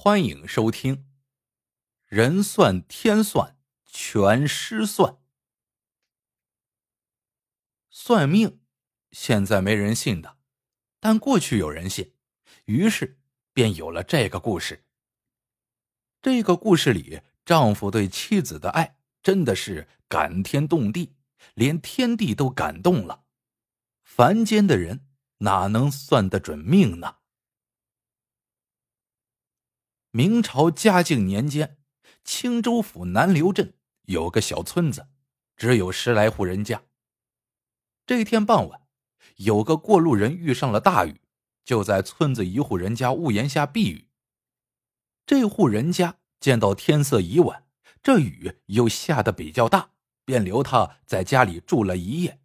[0.00, 0.96] 欢迎收听
[2.06, 5.14] 《人算天算全失算》。
[7.90, 8.60] 算命
[9.10, 10.38] 现在没人信的，
[11.00, 12.14] 但过去有人信，
[12.66, 13.18] 于是
[13.52, 14.86] 便有了这个故事。
[16.22, 21.16] 这个故事里，丈夫对妻子的爱真的是感天动地，
[21.54, 23.24] 连天地都感动了。
[24.04, 25.08] 凡间的人
[25.38, 27.16] 哪能算得准命呢？
[30.10, 31.76] 明朝嘉靖年间，
[32.24, 33.74] 青州府南流镇
[34.06, 35.08] 有个小村子，
[35.54, 36.82] 只有十来户人家。
[38.06, 38.80] 这天傍晚，
[39.36, 41.20] 有个过路人遇上了大雨，
[41.62, 44.08] 就在村子一户人家屋檐下避雨。
[45.26, 47.66] 这户人家见到天色已晚，
[48.02, 49.90] 这雨又下得比较大，
[50.24, 52.40] 便留他在家里住了一夜。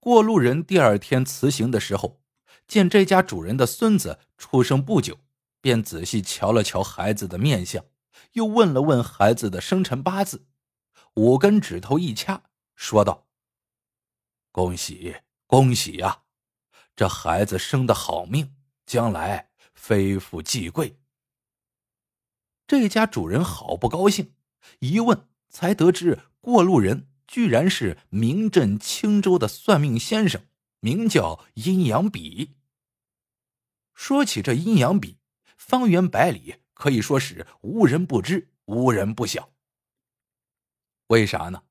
[0.00, 2.22] 过路人第二天辞行的时候，
[2.66, 5.18] 见这家主人的孙子出生不久。
[5.60, 7.84] 便仔细瞧了瞧孩子的面相，
[8.32, 10.46] 又问了问孩子的生辰八字，
[11.14, 13.26] 五根指头一掐，说道
[14.52, 16.22] ：“恭喜恭喜呀，
[16.94, 18.54] 这孩子生的好命，
[18.86, 21.00] 将来非富即贵。”
[22.66, 24.34] 这家主人好不高兴，
[24.80, 30.46] 一问才得知过路人居然是名震青州的算命先生，
[30.80, 32.56] 名叫阴阳笔。
[33.94, 35.17] 说起这阴阳笔。
[35.68, 39.50] 方圆百里可以说是无人不知，无人不晓。
[41.08, 41.64] 为啥呢？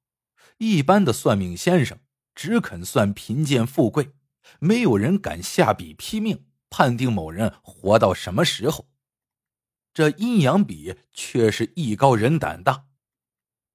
[0.60, 1.98] 一般的算命先生
[2.36, 4.12] 只肯算贫贱富贵，
[4.60, 8.88] 没有人敢下笔批命，判定某人活到什么时候。
[9.96, 12.86] 这阴阳笔却是艺高人胆大，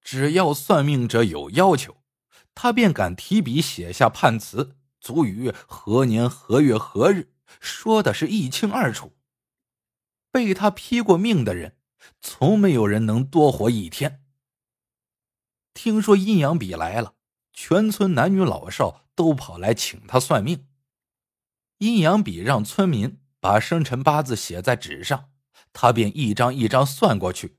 [0.02, 1.96] 只要算命者有要求，
[2.54, 9.16] 他便敢提笔写下判词，足于何年何月何日，说的是一清二楚。
[10.32, 11.76] 被他批过命的人，
[12.22, 14.24] 从没有人能多活一天。
[15.74, 17.14] 听说阴阳笔来了，
[17.52, 20.66] 全村男女老少都跑来请他算命。
[21.78, 25.30] 阴阳笔让村民把生辰八字写在纸上，
[25.72, 27.58] 他便一张一张算过去。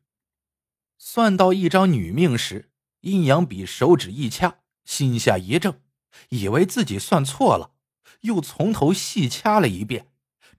[0.98, 5.82] 算到一张女命时，阴阳笔手指一掐，心下一怔，
[6.30, 7.76] 以为自己算错了，
[8.22, 10.13] 又从头细掐了一遍。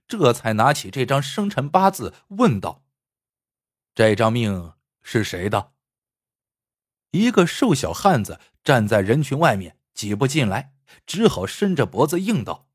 [0.07, 2.83] 这才拿起这张生辰八字，问道
[3.95, 5.73] ：“这张命是谁的？”
[7.11, 10.75] 一个瘦小汉子站在人群外面，挤不进来，
[11.07, 12.69] 只好伸着脖子应道：“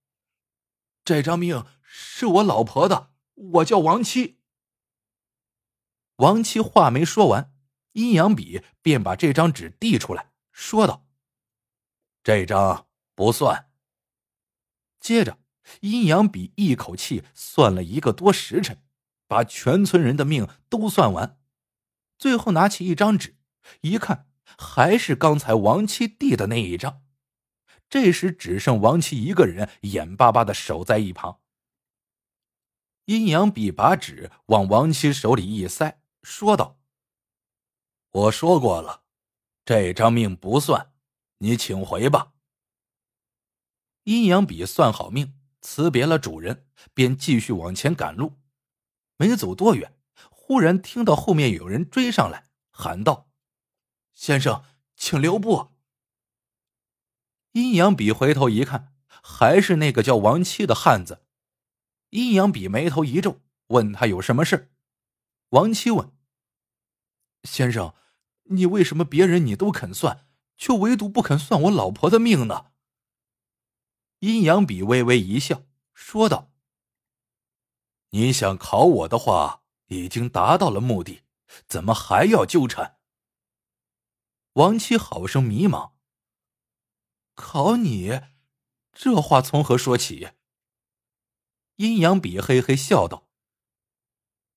[1.04, 4.40] 这张命是我老婆的，我叫王七。”
[6.16, 7.54] 王七话没说完，
[7.92, 11.06] 阴阳笔便把这张纸递出来，说道
[12.24, 13.70] ：“这张不算。”
[14.98, 15.38] 接着。
[15.80, 18.82] 阴阳笔一口气算了一个多时辰，
[19.26, 21.38] 把全村人的命都算完，
[22.18, 23.36] 最后拿起一张纸，
[23.82, 27.02] 一看，还是刚才王七递的那一张。
[27.88, 31.40] 这时只剩王七一个人，眼巴巴的守在一旁。
[33.06, 36.78] 阴阳笔把纸往王七手里一塞，说道
[38.12, 39.02] ：“我说过了，
[39.64, 40.92] 这张命不算，
[41.38, 42.34] 你请回吧。”
[44.04, 45.39] 阴阳笔算好命。
[45.60, 48.40] 辞别了主人，便继续往前赶路。
[49.16, 49.94] 没走多远，
[50.30, 53.28] 忽然听到后面有人追上来，喊道
[54.14, 54.64] ：“先生，
[54.96, 55.72] 请留步！”
[57.52, 61.24] 阴阳笔回头一看，还是那个叫王七的汉子。
[62.10, 64.72] 阴阳笔眉头一皱，问他有什么事。
[65.50, 66.12] 王七问
[67.44, 67.94] ：“先生，
[68.44, 70.26] 你为什么别人你都肯算，
[70.56, 72.66] 却唯独不肯算我老婆的命呢？”
[74.20, 75.64] 阴阳笔微微一笑，
[75.94, 76.50] 说道
[78.10, 81.22] ：“你想考我的话，已经达到了目的，
[81.66, 82.98] 怎么还要纠缠？”
[84.54, 85.92] 王七好生迷茫。
[87.34, 88.20] 考你，
[88.92, 90.32] 这话从何说起？
[91.76, 93.26] 阴阳笔嘿嘿笑道：“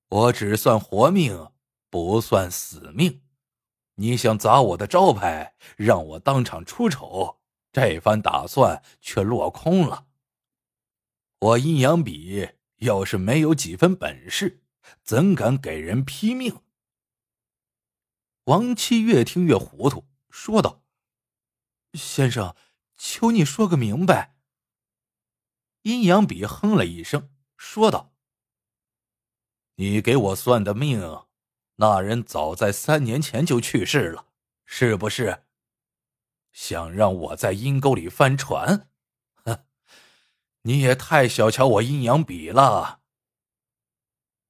[0.10, 1.54] 我只算活命，
[1.90, 3.24] 不算死命。
[3.96, 7.40] 你想砸我的招牌，让我当场出丑？”
[7.74, 10.08] 这番打算却落空了。
[11.40, 14.64] 我阴阳笔要是没有几分本事，
[15.02, 16.62] 怎敢给人批命？
[18.46, 20.84] 王七越听越糊涂，说道
[21.94, 22.56] ：“先生，
[22.96, 24.38] 求你说个明白。”
[25.82, 28.14] 阴阳笔哼了一声，说道
[29.76, 31.26] ：“你给我算的命，
[31.78, 34.28] 那人早在三年前就去世了，
[34.64, 35.46] 是不是？”
[36.54, 38.90] 想让我在阴沟里翻船，
[39.44, 39.66] 哼！
[40.62, 43.02] 你也太小瞧我阴阳笔了。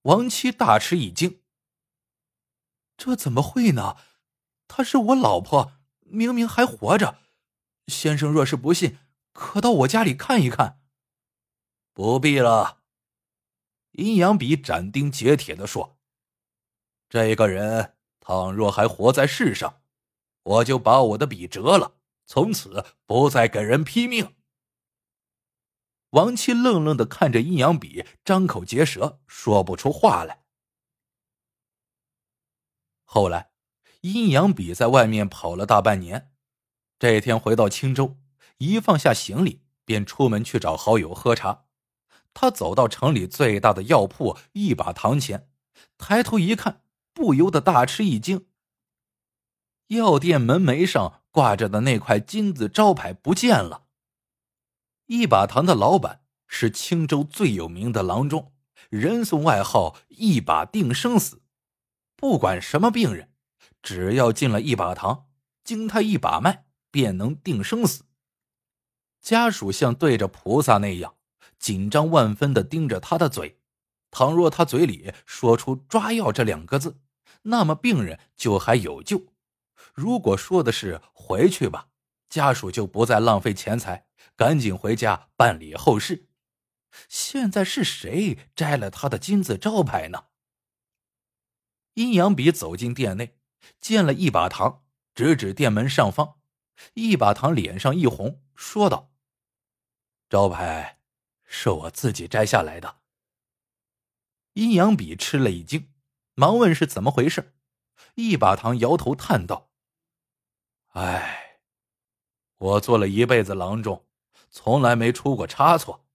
[0.04, 1.42] 王七大吃一惊
[2.98, 3.96] ：“这怎么会呢？
[4.68, 7.20] 她是我老婆，明明还活着。
[7.88, 9.00] 先生若是不信，
[9.32, 10.82] 可到我家里看一看。”
[11.94, 12.84] 不必了。
[13.92, 15.98] 阴阳笔斩钉截铁的说
[17.08, 19.82] ：“这个人倘若还活在世上，
[20.44, 21.95] 我就把我的笔折了，
[22.25, 24.36] 从此不再给人批命。”
[26.12, 30.44] 王七愣愣的看着阴阳笔，张口结舌，说不出话来。
[33.04, 33.51] 后来，
[34.01, 36.31] 阴阳笔在外面跑了大半年，
[37.00, 38.18] 这天回到青州，
[38.57, 41.66] 一放下行李，便出门去找好友喝茶。
[42.36, 45.50] 他走到城里最大的药铺一把堂前，
[45.98, 48.48] 抬头一看，不由得大吃一惊。
[49.88, 53.83] 药店门楣上挂着的那块金字招牌不见了。
[55.07, 58.53] 一把堂的老板是青州最有名的郎中，
[58.89, 61.41] 人送外号“一把定生死”。
[62.15, 63.30] 不管什么病人，
[63.81, 65.25] 只要进了一把堂，
[65.63, 68.06] 经他一把脉，便能定生死。
[69.21, 71.15] 家属像对着菩萨那样，
[71.59, 73.59] 紧张万分的盯着他的嘴。
[74.09, 77.00] 倘若他嘴里说出“抓药”这两个字，
[77.44, 79.32] 那么病人就还有救；
[79.94, 81.89] 如果说的是“回去吧”，
[82.30, 84.07] 家属就不再浪费钱财。
[84.35, 86.27] 赶紧回家办理后事。
[87.07, 90.25] 现在是谁摘了他的金字招牌呢？
[91.94, 93.38] 阴阳笔走进店内，
[93.80, 94.83] 见了一把糖，
[95.13, 96.39] 指指店门上方。
[96.95, 99.12] 一把糖脸上一红，说道
[100.30, 101.00] ：“招牌
[101.45, 103.01] 是我自己摘下来的。”
[104.53, 105.94] 阴阳笔吃了一惊，
[106.33, 107.56] 忙问是怎么回事。
[108.15, 109.71] 一把糖摇头叹道
[110.94, 111.60] ：“哎，
[112.57, 114.06] 我做了一辈子郎中。”
[114.56, 116.06] 从来没出过差错，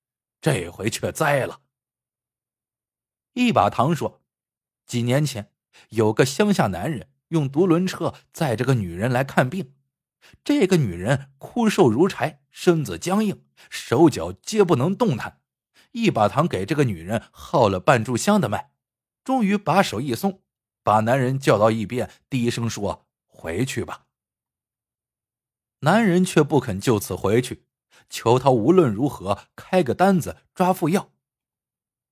[0.40, 1.62] 这回却栽了。
[3.32, 4.22] 一把糖说
[4.86, 5.52] ：“几年前
[5.88, 9.74] 有个乡下男人用独轮车载着个女人来看病，
[10.44, 15.40] 这个女人枯瘦如柴，身子僵硬，手脚皆不能动弹。
[15.90, 18.70] 一把糖给这个女人号了半炷香的脉，
[19.24, 20.42] 终于把手一松，
[20.84, 24.06] 把男人叫到一边，低声说：‘回去吧。’
[25.80, 27.64] 男人却不肯就此回去。”
[28.10, 31.10] 求他无论如何开个单子抓副药。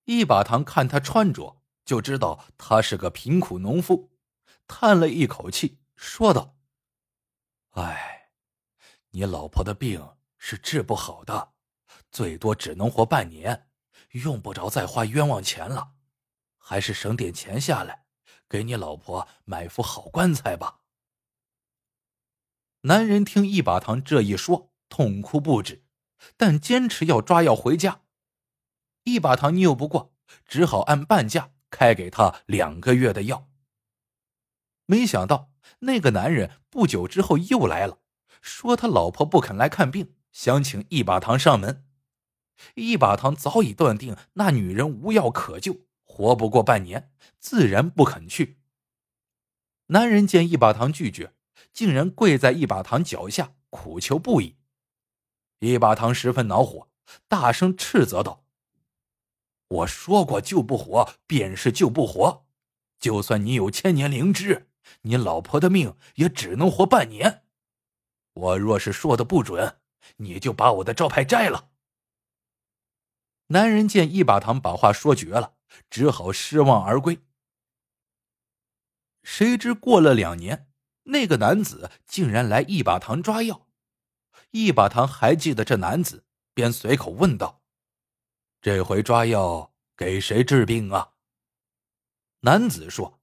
[0.04, 4.10] 一把糖看他穿着，就知道他是个贫苦农夫，
[4.68, 6.54] 叹了一口气，说道
[7.72, 8.30] ：“哎，
[9.12, 11.54] 你老婆的病是治不好的，
[12.12, 13.68] 最多只能活半年，
[14.10, 15.92] 用不着再花冤枉钱了，
[16.58, 18.04] 还是省点钱下来，
[18.46, 20.80] 给你老婆买副好棺材吧。”
[22.86, 25.82] 男人听一把糖这一说，痛哭不止。
[26.36, 28.02] 但坚持要抓药回家，
[29.02, 30.14] 一把糖拗不过，
[30.46, 33.48] 只好按半价开给他两个月的药。
[34.86, 35.50] 没想到
[35.80, 37.98] 那个男人不久之后又来了，
[38.40, 41.84] 说他老婆不肯来看病，想请一把糖上门。
[42.76, 48.60] 一把糖早已断定那女人无药可救，活不过半年，自然不肯去。
[49.88, 51.34] 男人见一把糖拒绝，
[51.76, 54.56] 竟然跪在一把糖脚下苦求不已。
[55.58, 56.88] 一把糖十分恼火，
[57.28, 58.46] 大声斥责道
[59.68, 62.46] ：“我说过救不活便是救不活，
[62.98, 64.70] 就算你有千年灵芝，
[65.02, 67.44] 你老婆的命也只能活半年。
[68.32, 69.78] 我若是说的不准，
[70.16, 71.68] 你就把我的招牌摘了。”
[73.48, 75.56] 男人见一把糖把话说绝了，
[75.90, 77.20] 只好失望而归。
[79.22, 80.65] 谁知过了两年，
[81.06, 83.66] 那个男子竟然来一把糖抓药。
[84.50, 87.62] 一把糖还记得这男子，便随口问道
[88.62, 91.12] ：“这回抓药给谁治病啊？”
[92.40, 93.20] 男子说：“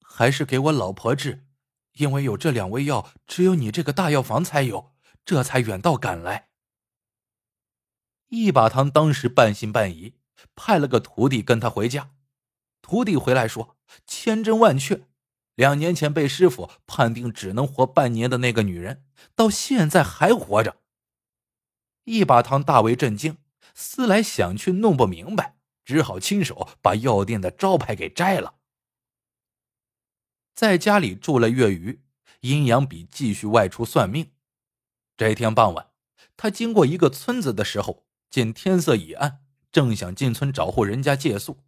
[0.00, 1.46] 还是给我老婆治，
[1.94, 4.94] 因为有这两味药，只有你这个大药房才有，
[5.24, 6.50] 这才远道赶来。”
[8.28, 10.14] 一把糖当时半信半疑，
[10.54, 12.10] 派了个徒弟跟他回家。
[12.80, 15.06] 徒弟回来说：“千真万确。”
[15.56, 20.76] 两年前被师傅判定只能活半年的那个女人，到现在还活着。
[22.04, 23.38] 一把糖大为震惊，
[23.74, 28.54] 思来想去弄不明白，只好亲手把药店的招牌给摘了。
[30.54, 32.00] 在家里住了月余，
[32.40, 34.30] 阴阳笔继续外出算命。
[35.16, 35.88] 这天傍晚，
[36.36, 39.40] 他经过一个村子的时候，见天色已暗，
[39.72, 41.64] 正想进村找户人家借宿。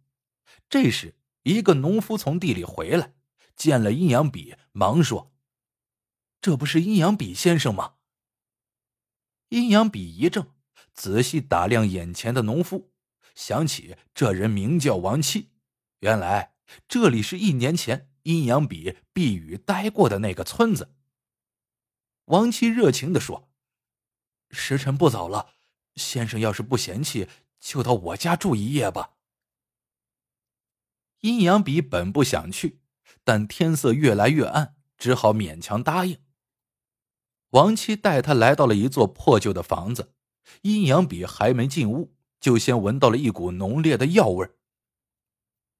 [0.69, 3.13] 这时，一个农夫从地里回来。
[3.59, 5.33] 见了阴阳笔，忙说
[6.39, 7.95] ：“这不是阴阳笔先生吗？”
[9.49, 10.53] 阴阳笔一怔，
[10.93, 12.93] 仔细打量眼前的农夫，
[13.35, 15.49] 想起这人名叫王七，
[15.99, 16.55] 原来
[16.87, 20.95] 这里是一年前阴阳笔避雨待过的那个村子。
[22.25, 23.51] 王七热情的说
[24.51, 25.55] ：“时辰不早了，
[25.95, 27.27] 先生要是不嫌弃，
[27.59, 29.15] 就到我家住一夜吧。”
[31.19, 32.79] 阴阳笔本不想去，
[33.23, 36.17] 但天色越来越暗，只好勉强答应。
[37.51, 40.13] 王七带他来到了一座破旧的房子，
[40.61, 44.49] 阴阳笔还没进屋，就先闻到了一股浓烈的药味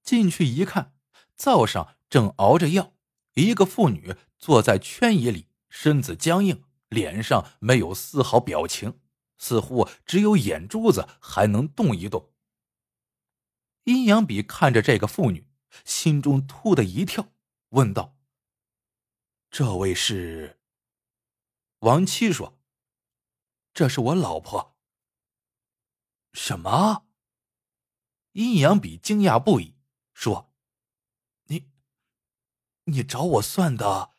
[0.01, 0.93] 进去一看，
[1.35, 2.93] 灶上正熬着药，
[3.35, 8.99] 一个妇女坐在圈椅里，身子僵硬，脸上没有丝毫表情，
[9.37, 12.31] 似乎只有眼珠子还能动一动。
[13.83, 15.45] 阴阳笔看着这个妇女，
[15.85, 17.33] 心中突的一跳，
[17.69, 18.17] 问道
[19.51, 20.59] ：“这位是？”
[21.79, 22.59] 王七说
[23.73, 24.77] ：“这是我老婆。”
[26.33, 27.07] 什么？
[28.33, 29.75] 阴阳笔惊讶不已，
[30.13, 30.53] 说
[31.47, 31.69] ：“你，
[32.85, 34.15] 你找我算的？”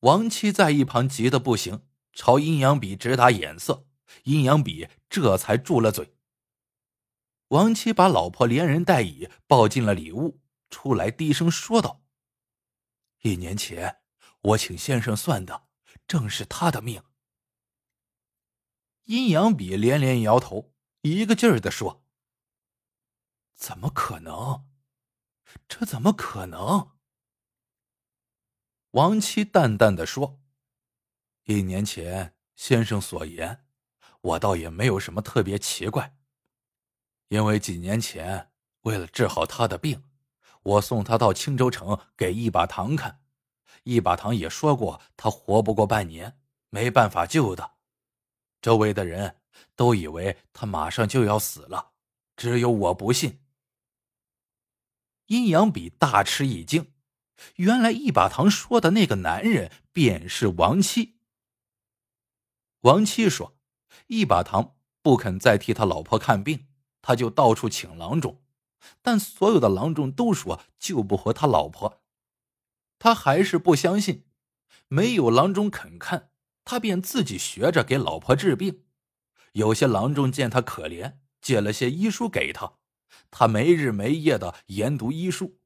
[0.00, 3.86] 王七在一旁急得不行，朝阴阳笔直打眼色。
[4.24, 6.13] 阴阳笔这才住了嘴。
[7.54, 12.02] 王七把老婆连人带椅抱进了里屋，出来低声说道
[13.22, 14.00] ：“一年前
[14.40, 15.68] 我请先生算的。”
[16.08, 17.02] 正是他的命。
[19.04, 22.04] 阴阳笔连连摇头，一个劲儿的说
[23.54, 24.66] ：“怎么可能？
[25.68, 26.96] 这怎么可能？”
[28.90, 30.42] 王七淡淡的说
[31.46, 33.64] ：“一年前先生所言，
[34.20, 36.18] 我倒也没有什么特别奇怪。
[37.34, 40.04] 因为几年前为了治好他的病，
[40.62, 43.22] 我送他到青州城给一把糖看。”
[43.82, 46.38] 一把糖也说过，他活不过半年，
[46.70, 47.72] 没办法救的。
[48.62, 49.40] 周围的人
[49.74, 51.90] 都以为他马上就要死了，
[52.36, 53.40] 只有我不信。
[55.26, 56.92] 阴阳笔大吃一惊，
[57.56, 61.18] 原来一把糖说的那个男人便是王七。
[62.82, 63.56] 王七说
[64.06, 66.68] ：“一把糖不肯再替他老婆看病，
[67.06, 68.40] 他就到处请郎中，
[69.02, 72.00] 但所有的郎中都说救不活他老婆。”
[72.98, 74.24] 他还是不相信，
[74.88, 76.30] 没有郎中肯看，
[76.64, 78.84] 他便自己学着给老婆治病。
[79.52, 82.78] 有些郎中见他可怜，借了些医书给他，
[83.30, 85.58] 他没日没夜的研读医书，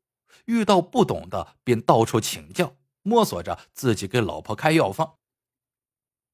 [0.47, 5.18] 遇到不懂的便到处请教，摸索着自己给老婆开药方。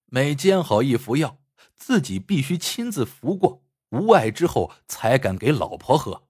[0.06, 1.42] 每煎好一服药，
[1.76, 3.63] 自己必须亲自服过，
[3.94, 6.28] 无碍之后才敢给老婆喝。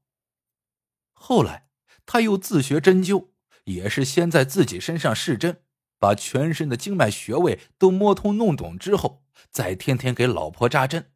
[1.13, 1.69] 后来
[2.07, 3.31] 他又自学针灸。
[3.65, 5.63] 也是先在自己身上试针，
[5.99, 11.15] 把全身的经脉穴位都摸通弄懂之后，再天天给老婆扎针。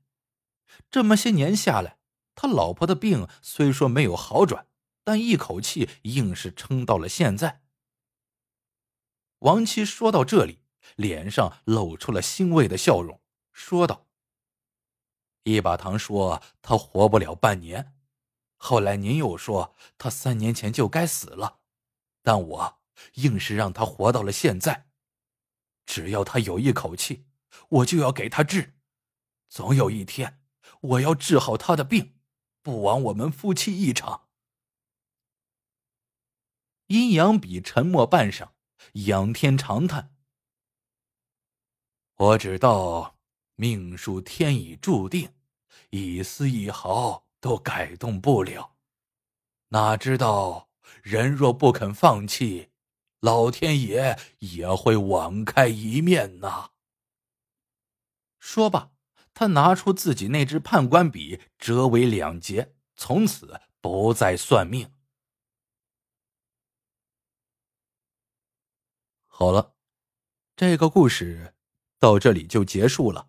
[0.90, 1.98] 这么些年下来，
[2.34, 4.66] 他老婆的病虽说没有好转，
[5.04, 7.60] 但一口气硬是撑到了现在。
[9.40, 10.60] 王七说到这里，
[10.96, 13.20] 脸上露出了欣慰的笑容，
[13.52, 14.07] 说道
[15.52, 17.94] ：“一把糖说他活不了半年，
[18.56, 21.60] 后来您又说他三年前就该死了。”
[22.22, 22.80] 但我
[23.14, 24.88] 硬是让他活到了现在，
[25.86, 27.26] 只要他有一口气，
[27.68, 28.74] 我就要给他治。
[29.48, 30.42] 总有一天，
[30.80, 32.16] 我要治好他的病，
[32.60, 34.28] 不枉我们夫妻一场。
[36.88, 38.50] 阴阳笔沉默半晌，
[39.06, 40.14] 仰天长叹
[42.16, 43.18] ：“我知道
[43.54, 45.32] 命数天已注定，
[45.90, 48.76] 一丝一毫都改动不了，
[49.68, 50.66] 哪知道……”
[51.02, 52.70] 人若不肯放弃，
[53.20, 56.70] 老天爷也会网开一面呐。
[58.38, 58.90] 说罢，
[59.34, 64.94] 他拿出自己那支判官笔，折为两截，从此不再算命。
[69.26, 69.74] 好了，
[70.56, 71.54] 这个故事
[71.98, 73.28] 到这里就结束了。